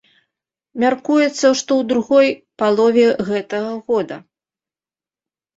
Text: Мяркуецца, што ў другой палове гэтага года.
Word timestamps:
Мяркуецца, 0.83 1.47
што 1.59 1.71
ў 1.81 1.87
другой 1.91 2.27
палове 2.63 3.05
гэтага 3.29 3.71
года. 3.93 4.15